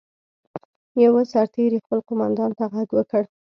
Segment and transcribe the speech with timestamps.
[1.03, 3.23] یوه سرتېري خپل قوماندان ته غږ وکړ.